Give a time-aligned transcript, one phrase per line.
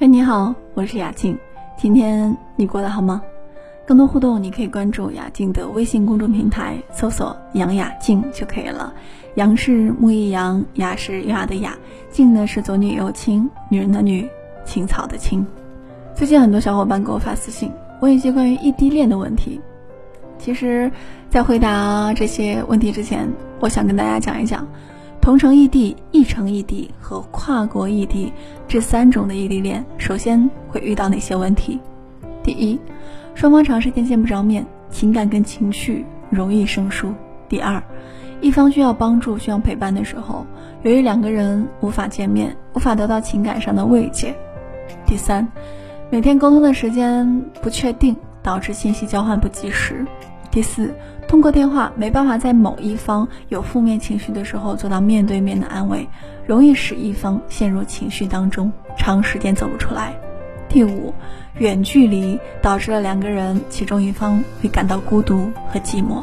[0.00, 1.36] 嘿，你好，我是雅静。
[1.76, 3.20] 今天你过得好吗？
[3.84, 8.94] 更多互动，你可以关注雅静的微信公众平台，搜索“杨雅静”就可以了。
[9.34, 11.76] 杨是木易杨，雅是优雅的雅，
[12.12, 14.24] 静呢是左女右青，女人的女，
[14.64, 15.44] 青草的青。
[16.14, 17.68] 最近很多小伙伴给我发私信，
[18.00, 19.60] 问一些关于异地恋的问题。
[20.38, 20.88] 其实，
[21.28, 23.28] 在回答这些问题之前，
[23.58, 24.64] 我想跟大家讲一讲。
[25.28, 28.32] 同城异地、异城异地和跨国异地
[28.66, 31.78] 这三种的异地恋，首先会遇到哪些问题？
[32.42, 32.80] 第一，
[33.34, 37.12] 双方长时间见不着面，情感跟情绪容易生疏。
[37.46, 37.82] 第二，
[38.40, 40.46] 一方需要帮助、需要陪伴的时候，
[40.82, 44.34] 由于两个人无法见面，无法得到情感上的慰藉。
[45.04, 45.46] 第三，
[46.08, 50.06] 每天沟通的时间不确定，导致信息交换不及时。
[50.50, 50.94] 第四，
[51.28, 56.08] 通过电话没办法在某一方有负面情绪的时候做到面对面的安慰，
[56.46, 60.18] 容易使一方陷入情绪当中，长时间走不出来。
[60.70, 61.12] 第五，
[61.58, 66.22] 远距离导致了两个人其中一方会感到孤独和寂寞。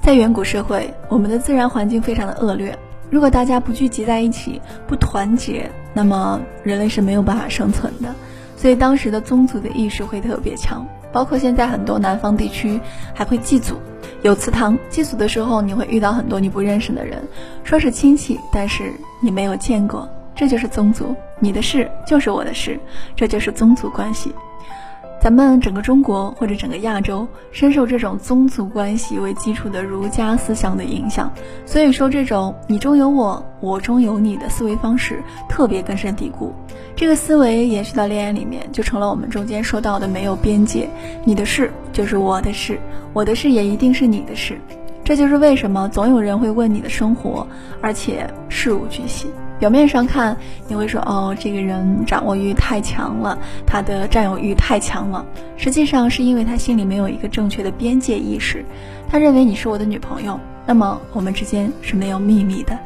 [0.00, 2.76] 在远古社会，我们的自然环境非常的恶劣，
[3.10, 8.12] 如果大家不聚集在一起，不团结，那么人类是没有办法生存的。
[8.56, 10.84] 所以当时的宗族的意识会特别强。
[11.12, 12.80] 包括现在很多南方地区
[13.12, 13.76] 还会祭祖，
[14.22, 14.78] 有祠堂。
[14.88, 17.22] 祭祖的时候，你会遇到很多你不认识的人，
[17.64, 21.14] 说是亲戚，但是你没有见过，这就是宗族。
[21.40, 22.78] 你的事就是我的事，
[23.16, 24.32] 这就是宗族关系。
[25.22, 31.32] 咱们整个中国或者整个亚洲深受这种宗族关系为基础的儒家思想的影响，
[31.64, 36.52] 所以说这种你中有我，我中有你的思维方式特别根深蒂固。
[36.96, 40.90] 这个思维延续到恋爱里面，就成了我们中间说到的没有边界，
[41.22, 42.80] 你的事就是我的事，
[43.12, 44.60] 我的事也一定是你的事。
[45.04, 47.46] 这就是为什么总有人会问你的生活，
[47.80, 49.28] 而且事无巨细。
[49.62, 55.24] 表面上看，你会说哦，这个人掌握欲太强了，他的占有欲太强了。
[55.56, 58.64] 实际上是因为他心里没有一个正确的边界意识，
[59.08, 62.76] 他认为你是我的女朋友，那么我们之间是没有秘密的，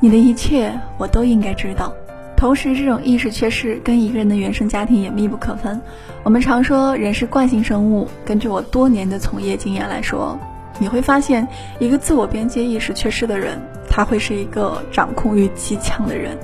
[0.00, 1.92] 你的一切我都应该知道。
[2.36, 5.80] 同时，这种意识缺失跟一个人的原生家庭也密不可分。
[6.24, 10.36] 我们常说人是惯性生物，根据我多年的从业经验来说，
[10.78, 11.46] 你会发现
[11.78, 13.60] 一个自我边界意识缺失的人。
[13.96, 16.36] 他会是一个掌控欲极强的人，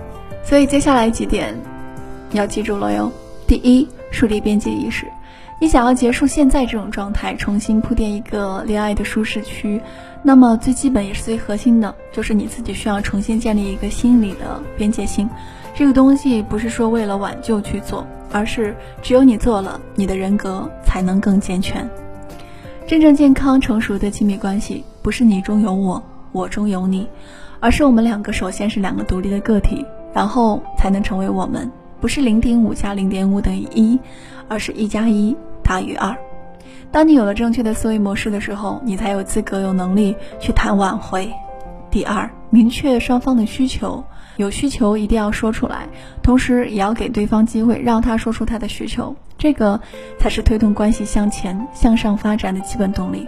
[0.45, 1.53] 所以接下来几点
[2.31, 3.11] 你要记住了哟。
[3.45, 5.05] 第一，树立边界意识。
[5.59, 9.83] 你想要结束现在这种状态，重新铺垫一个恋爱的舒适区，
[10.23, 15.29] 那么最基本也是最核心的，就是你自己需要重新建立一个心理的边界性。
[15.75, 21.91] 这个东西不是说为了挽救去做，而是只有你做了，你的人格才能更健全。
[22.91, 26.03] 真正健康成熟的亲密关系，不是你中有我。
[26.33, 27.07] 我中有你，
[27.61, 31.71] 而是我们两个首先是两个独立的个体，然后才能成为我们。
[32.01, 33.97] 不是零点五加零点五等于一，
[34.49, 36.17] 而是一加一大于二。
[36.91, 41.33] 当你有了正确的思维模式的时候，你才有资格、有能力去谈挽回。
[41.93, 44.03] 第二，明确双方的需求，
[44.37, 45.87] 有需求一定要说出来，
[46.25, 49.81] 同时也要给对方机会，让他说出他的需求，这个
[50.19, 53.27] 才是推动关系向前、向上发展的基本动力。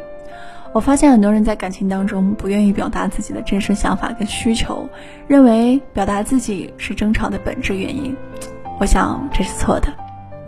[0.75, 4.87] 我发现很多人在感情当中不愿意表达自己的真实想法跟需求，
[5.27, 8.15] 认为表达自己是争吵的本质原因。
[8.79, 9.89] 我想这是错的。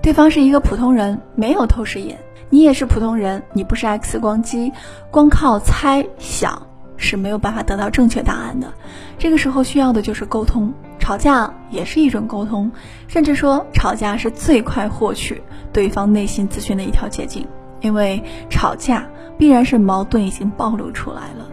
[0.03, 2.19] 对方是一个普通人，没有透视眼，
[2.51, 4.71] 你也是普通人，你不是 X 光机，
[5.11, 6.67] 光靠猜想
[6.99, 8.71] 是没有办法得到正确答案的。
[9.19, 12.73] 这个时候需要的就是沟通，吵架也是一种沟通，
[13.09, 17.47] 甚至说吵架是最快获取对方内心资讯的一条捷径。
[17.83, 19.07] 因为吵架
[19.37, 21.47] 必然是矛盾已经暴露出来了。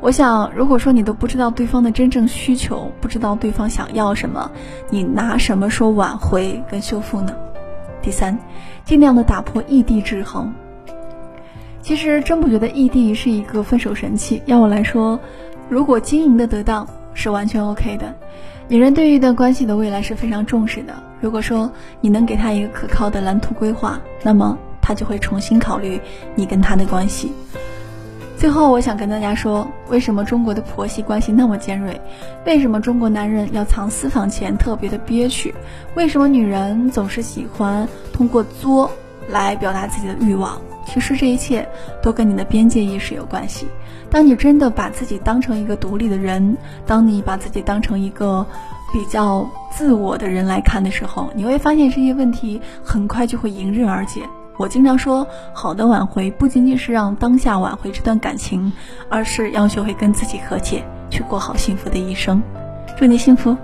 [0.00, 4.50] 我想，如果说你都不知道对方的真正需求，不知道对方想要什么，
[4.90, 7.32] 你拿什么说挽回跟修复呢？
[8.02, 8.36] 第三，
[8.84, 10.52] 尽量的打破异地制衡。
[11.80, 14.42] 其实真不觉得异地是一个分手神器。
[14.46, 15.20] 要我来说，
[15.68, 18.14] 如果经营的得当，是完全 OK 的。
[18.68, 20.94] 女人对于一段关系的未来是非常重视的。
[21.20, 24.58] 如果说你能给她一个可靠的蓝图规划，那么。
[24.84, 26.00] 她就会重新考虑
[26.34, 27.30] 你跟她的关系。
[28.36, 32.00] 最后，我想跟大家说，为什么中国的婆媳关系那么尖锐？
[32.44, 35.54] 为什么中国男人要藏私房钱特别的憋屈？
[35.94, 38.90] 为什么女人总是喜欢通过作
[39.28, 40.60] 来表达自己的欲望？
[40.84, 41.66] 其实这一切
[42.02, 43.66] 都跟你的边界意识有关系。
[44.10, 48.44] 当你真的把自己当成一个独立的人，当你把自己当成一个
[48.92, 54.22] 比较自我的人来看的时候，你会发现这些问题很快就会迎刃而解。
[54.58, 58.70] 我经常说，好的挽回不仅仅是让当下挽回这段感情，
[59.08, 62.42] 而是要学会跟自己和解，去过好幸福的一生。
[62.98, 63.56] 祝你幸福。